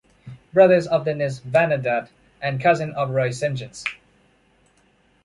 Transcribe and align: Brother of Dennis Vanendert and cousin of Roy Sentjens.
Brother 0.51 0.81
of 0.89 1.05
Dennis 1.05 1.41
Vanendert 1.41 2.09
and 2.41 2.59
cousin 2.59 2.91
of 2.95 3.11
Roy 3.11 3.29
Sentjens. 3.29 3.85